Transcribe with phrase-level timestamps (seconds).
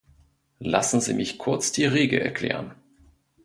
[0.63, 2.73] Lassen Sie mich kurz die Regel erklären.